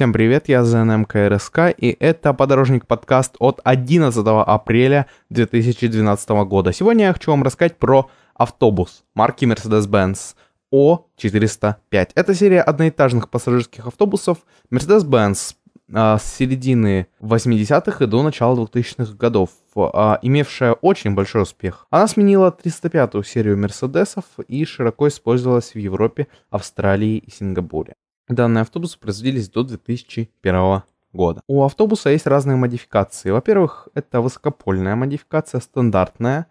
Всем 0.00 0.14
привет, 0.14 0.48
я 0.48 0.64
ЗНМ 0.64 1.04
КРСК, 1.04 1.74
и 1.76 1.94
это 2.00 2.32
подорожник 2.32 2.86
подкаст 2.86 3.36
от 3.38 3.60
11 3.64 4.24
апреля 4.26 5.04
2012 5.28 6.30
года. 6.46 6.72
Сегодня 6.72 7.04
я 7.04 7.12
хочу 7.12 7.32
вам 7.32 7.42
рассказать 7.42 7.76
про 7.76 8.08
автобус 8.32 9.04
марки 9.14 9.44
Mercedes-Benz 9.44 10.36
O405. 10.72 12.12
Это 12.14 12.34
серия 12.34 12.62
одноэтажных 12.62 13.28
пассажирских 13.28 13.88
автобусов 13.88 14.38
Mercedes-Benz 14.72 15.56
а, 15.92 16.16
с 16.16 16.24
середины 16.34 17.08
80-х 17.20 18.02
и 18.02 18.08
до 18.08 18.22
начала 18.22 18.56
2000-х 18.56 19.12
годов, 19.18 19.50
а, 19.76 20.18
имевшая 20.22 20.72
очень 20.72 21.14
большой 21.14 21.42
успех. 21.42 21.86
Она 21.90 22.08
сменила 22.08 22.56
305-ю 22.58 23.22
серию 23.22 23.58
Мерседесов 23.58 24.24
и 24.48 24.64
широко 24.64 25.08
использовалась 25.08 25.74
в 25.74 25.78
Европе, 25.78 26.26
Австралии 26.48 27.18
и 27.18 27.30
Сингапуре. 27.30 27.92
Данные 28.28 28.62
автобусы 28.62 28.98
производились 28.98 29.48
до 29.48 29.64
2001 29.64 30.82
года. 31.12 31.42
У 31.46 31.62
автобуса 31.64 32.10
есть 32.10 32.26
разные 32.26 32.56
модификации. 32.56 33.30
Во-первых, 33.30 33.88
это 33.94 34.20
высокопольная 34.20 34.96
модификация, 34.96 35.60
стандартная. 35.60 36.46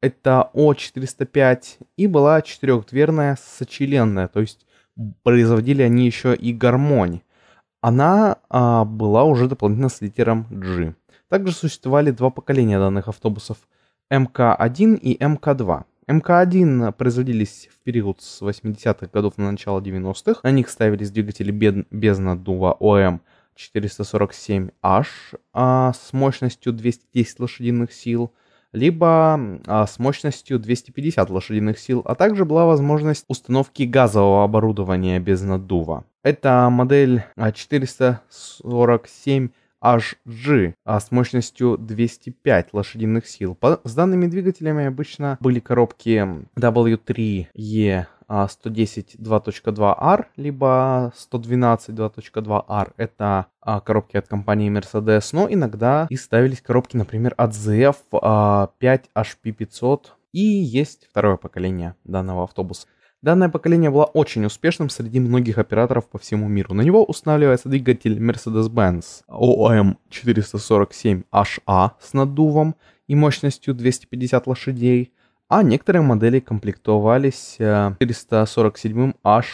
Это 0.00 0.50
О405 0.54 1.62
и 1.96 2.06
была 2.06 2.42
четырехдверная 2.42 3.38
сочленная, 3.40 4.28
то 4.28 4.40
есть 4.40 4.66
производили 5.22 5.82
они 5.82 6.06
еще 6.06 6.34
и 6.34 6.52
гармонь. 6.52 7.20
Она 7.80 8.38
а, 8.48 8.84
была 8.84 9.24
уже 9.24 9.48
дополнительно 9.48 9.88
с 9.88 10.00
литером 10.00 10.46
G. 10.50 10.94
Также 11.28 11.52
существовали 11.52 12.10
два 12.10 12.30
поколения 12.30 12.78
данных 12.78 13.08
автобусов 13.08 13.56
МК-1 14.10 14.98
и 14.98 15.16
МК-2. 15.24 15.84
МК-1 16.08 16.92
производились 16.92 17.68
в 17.72 17.78
период 17.84 18.20
с 18.20 18.42
80-х 18.42 19.08
годов 19.12 19.38
на 19.38 19.50
начало 19.50 19.80
90-х. 19.80 20.40
На 20.42 20.50
них 20.50 20.68
ставились 20.68 21.10
двигатели 21.10 21.50
без 21.90 22.18
наддува 22.18 22.72
ОМ 22.80 23.20
447H 23.56 25.06
а, 25.52 25.92
с 25.92 26.12
мощностью 26.12 26.72
210 26.72 27.40
лошадиных 27.40 27.92
сил, 27.92 28.32
либо 28.72 29.60
а, 29.66 29.86
с 29.86 29.98
мощностью 29.98 30.58
250 30.58 31.30
лошадиных 31.30 31.78
сил, 31.78 32.02
а 32.04 32.14
также 32.14 32.44
была 32.44 32.66
возможность 32.66 33.24
установки 33.28 33.84
газового 33.84 34.44
оборудования 34.44 35.18
без 35.20 35.40
наддува. 35.42 36.04
Это 36.22 36.68
модель 36.70 37.24
447 37.36 39.50
HG 39.82 40.74
а 40.84 41.00
с 41.00 41.10
мощностью 41.10 41.76
205 41.78 42.72
лошадиных 42.72 43.26
сил. 43.26 43.58
С 43.84 43.94
данными 43.94 44.26
двигателями 44.26 44.86
обычно 44.86 45.36
были 45.40 45.60
коробки 45.60 46.26
W3E 46.56 48.06
110 48.48 49.16
2.2R, 49.16 50.26
либо 50.36 51.12
112 51.16 51.94
2.2R. 51.94 52.92
Это 52.96 53.46
а, 53.60 53.80
коробки 53.80 54.16
от 54.16 54.28
компании 54.28 54.70
Mercedes, 54.70 55.28
но 55.32 55.46
иногда 55.50 56.06
и 56.08 56.16
ставились 56.16 56.62
коробки, 56.62 56.96
например, 56.96 57.34
от 57.36 57.50
ZF 57.50 57.96
а, 58.12 58.70
5HP500. 58.80 60.06
И 60.32 60.40
есть 60.40 61.08
второе 61.10 61.36
поколение 61.36 61.94
данного 62.04 62.44
автобуса. 62.44 62.86
Данное 63.22 63.48
поколение 63.48 63.90
было 63.90 64.04
очень 64.04 64.44
успешным 64.44 64.90
среди 64.90 65.18
многих 65.20 65.58
операторов 65.58 66.08
по 66.08 66.18
всему 66.18 66.48
миру. 66.48 66.74
На 66.74 66.82
него 66.82 67.04
устанавливается 67.04 67.68
двигатель 67.68 68.18
Mercedes-Benz 68.18 69.22
OM447HA 69.28 71.90
с 72.00 72.14
надувом 72.14 72.74
и 73.06 73.14
мощностью 73.14 73.74
250 73.74 74.48
лошадей, 74.48 75.12
а 75.48 75.62
некоторые 75.62 76.02
модели 76.02 76.40
комплектовались 76.40 77.54
э, 77.60 77.94
447H 78.00 79.44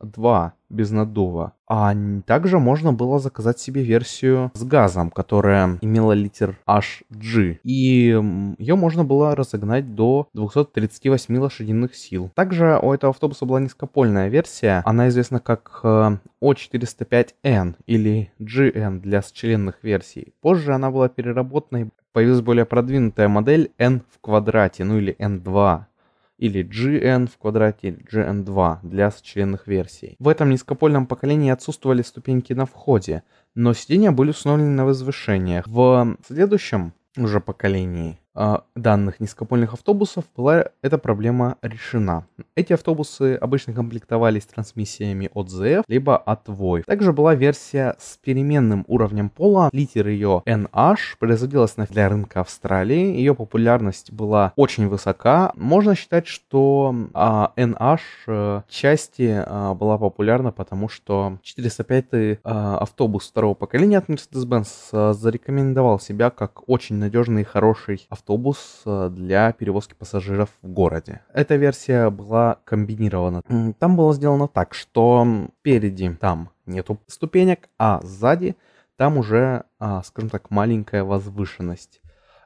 2 0.00 0.52
без 0.70 0.90
надува. 0.90 1.52
А 1.68 1.94
также 2.26 2.58
можно 2.58 2.92
было 2.92 3.18
заказать 3.18 3.58
себе 3.58 3.82
версию 3.82 4.50
с 4.54 4.64
газом, 4.64 5.10
которая 5.10 5.78
имела 5.80 6.12
литер 6.12 6.58
HG. 6.66 7.58
И 7.64 8.54
ее 8.58 8.76
можно 8.76 9.04
было 9.04 9.36
разогнать 9.36 9.94
до 9.94 10.28
238 10.34 11.38
лошадиных 11.38 11.94
сил. 11.94 12.30
Также 12.34 12.78
у 12.82 12.92
этого 12.92 13.10
автобуса 13.10 13.46
была 13.46 13.60
низкопольная 13.60 14.28
версия. 14.28 14.82
Она 14.84 15.08
известна 15.08 15.40
как 15.40 15.80
э, 15.82 16.16
O405N 16.42 17.74
или 17.86 18.32
GN 18.40 19.00
для 19.00 19.22
счленных 19.22 19.82
версий. 19.82 20.34
Позже 20.40 20.72
она 20.72 20.90
была 20.90 21.08
переработана 21.08 21.82
и 21.82 21.88
появилась 22.12 22.42
более 22.42 22.64
продвинутая 22.64 23.28
модель 23.28 23.70
N 23.78 24.02
в 24.10 24.20
квадрате, 24.20 24.84
ну 24.84 24.98
или 24.98 25.14
N2 25.18 25.84
или 26.40 26.64
GN 26.64 27.28
в 27.28 27.36
квадрате 27.36 27.88
или 27.88 27.98
GN2 28.10 28.78
для 28.82 29.10
сочленных 29.10 29.66
версий. 29.66 30.16
В 30.18 30.26
этом 30.26 30.48
низкопольном 30.48 31.06
поколении 31.06 31.50
отсутствовали 31.50 32.00
ступеньки 32.02 32.54
на 32.54 32.64
входе, 32.64 33.22
но 33.54 33.74
сиденья 33.74 34.10
были 34.10 34.30
установлены 34.30 34.70
на 34.70 34.86
возвышениях. 34.86 35.66
В 35.68 36.16
следующем 36.26 36.94
уже 37.16 37.40
поколении 37.40 38.18
данных 38.74 39.20
низкопольных 39.20 39.74
автобусов 39.74 40.24
была 40.36 40.64
эта 40.82 40.98
проблема 40.98 41.56
решена. 41.62 42.24
Эти 42.54 42.72
автобусы 42.72 43.34
обычно 43.34 43.74
комплектовались 43.74 44.44
трансмиссиями 44.44 45.30
от 45.34 45.48
ZF, 45.48 45.84
либо 45.88 46.16
от 46.16 46.48
VOIF. 46.48 46.84
Также 46.84 47.12
была 47.12 47.34
версия 47.34 47.96
с 47.98 48.16
переменным 48.16 48.84
уровнем 48.88 49.28
пола, 49.28 49.68
литер 49.72 50.08
ее 50.08 50.42
NH, 50.46 51.18
производилась 51.18 51.74
для 51.90 52.08
рынка 52.08 52.40
Австралии, 52.40 53.16
ее 53.16 53.34
популярность 53.34 54.12
была 54.12 54.52
очень 54.56 54.88
высока. 54.88 55.52
Можно 55.56 55.94
считать, 55.94 56.26
что 56.26 56.94
а, 57.12 57.52
NH 57.56 58.00
а, 58.26 58.62
части 58.68 59.42
а, 59.46 59.74
была 59.74 59.98
популярна, 59.98 60.52
потому 60.52 60.88
что 60.88 61.38
405 61.42 62.40
а, 62.42 62.78
автобус 62.78 63.28
второго 63.28 63.54
поколения 63.54 63.98
от 63.98 64.08
Mercedes-Benz 64.08 64.68
а, 64.92 65.12
зарекомендовал 65.12 66.00
себя 66.00 66.30
как 66.30 66.68
очень 66.68 66.96
надежный 66.96 67.42
и 67.42 67.44
хороший 67.44 68.06
автобус 68.08 68.29
автобус 68.30 68.82
э, 68.86 69.10
для 69.10 69.52
перевозки 69.52 69.94
пассажиров 69.94 70.50
в 70.62 70.68
городе. 70.68 71.20
Эта 71.34 71.56
версия 71.56 72.10
была 72.10 72.58
комбинирована. 72.64 73.42
Там 73.78 73.96
было 73.96 74.14
сделано 74.14 74.46
так, 74.46 74.72
что 74.72 75.26
впереди 75.58 76.08
там 76.10 76.50
нету 76.64 77.00
ступенек, 77.08 77.68
а 77.76 78.00
сзади 78.04 78.54
там 78.96 79.18
уже, 79.18 79.64
а, 79.80 80.02
скажем 80.04 80.30
так, 80.30 80.50
маленькая 80.50 81.02
возвышенность. 81.02 82.00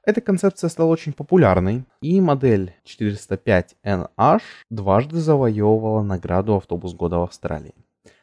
Эта 0.06 0.20
концепция 0.22 0.70
стала 0.70 0.88
очень 0.88 1.12
популярной, 1.12 1.84
и 2.00 2.20
модель 2.20 2.74
405NH 2.86 4.40
дважды 4.70 5.18
завоевывала 5.18 6.02
награду 6.02 6.56
«Автобус 6.56 6.94
года 6.94 7.18
в 7.18 7.22
Австралии». 7.22 7.74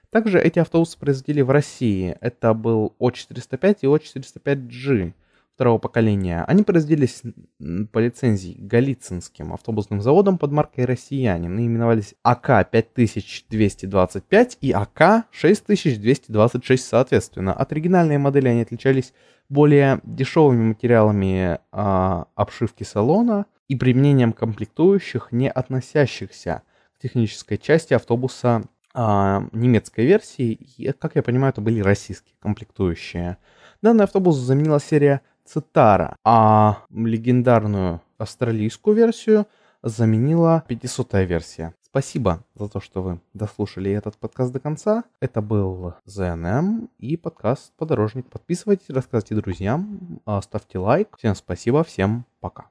Также 0.10 0.40
эти 0.40 0.60
автобусы 0.60 0.98
производили 0.98 1.42
в 1.42 1.52
России. 1.52 2.18
Это 2.22 2.54
был 2.54 2.96
О405 3.00 3.78
и 3.82 3.86
О405G 3.86 5.14
второго 5.56 5.78
поколения, 5.78 6.44
они 6.48 6.64
производились 6.64 7.22
по 7.92 8.00
лицензии 8.00 8.56
Голицынским 8.58 9.54
автобусным 9.54 10.02
заводом 10.02 10.38
под 10.38 10.52
маркой 10.52 10.86
«Россиянин» 10.86 11.60
и 11.60 11.68
именовались 11.68 12.16
АК-5225 12.24 14.58
и 14.62 14.72
АК-6226 14.72 16.78
соответственно. 16.78 17.54
От 17.54 17.72
оригинальной 17.72 18.18
модели 18.18 18.48
они 18.48 18.62
отличались 18.62 19.14
более 19.50 20.00
дешевыми 20.04 20.64
материалами 20.64 21.60
а, 21.72 22.26
обшивки 22.36 22.84
салона 22.84 23.46
и 23.68 23.76
применением 23.76 24.34
комплектующих, 24.34 25.32
не 25.32 25.50
относящихся 25.50 26.64
к 26.98 27.02
технической 27.02 27.58
части 27.58 27.94
автобуса 27.94 28.64
а, 28.94 29.48
немецкой 29.52 30.06
версии. 30.06 30.54
И, 30.54 30.92
как 30.92 31.16
я 31.16 31.24
понимаю, 31.24 31.52
это 31.52 31.62
были 31.62 31.82
российские 31.82 32.36
комплектующие. 32.40 33.38
Данный 33.82 34.06
автобус 34.06 34.38
заменила 34.38 34.80
серия 34.80 35.22
Цитара, 35.52 36.16
а 36.24 36.84
легендарную 36.90 38.02
австралийскую 38.18 38.96
версию 38.96 39.48
заменила 39.84 40.64
500-я 40.70 41.26
версия. 41.26 41.74
Спасибо 41.82 42.42
за 42.56 42.70
то, 42.70 42.80
что 42.80 43.02
вы 43.02 43.20
дослушали 43.34 43.92
этот 43.92 44.16
подкаст 44.16 44.54
до 44.54 44.62
конца. 44.62 45.04
Это 45.20 45.42
был 45.42 45.96
ЗНМ 46.06 46.90
и 47.00 47.18
подкаст 47.18 47.74
«Подорожник». 47.76 48.30
Подписывайтесь, 48.30 48.90
рассказывайте 48.90 49.36
друзьям, 49.36 50.22
ставьте 50.42 50.80
лайк. 50.80 51.18
Всем 51.18 51.36
спасибо, 51.36 51.84
всем 51.84 52.26
пока. 52.40 52.68